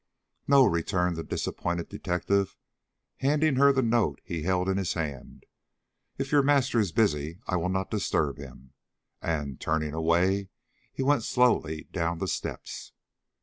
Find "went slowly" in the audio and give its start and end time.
11.03-11.83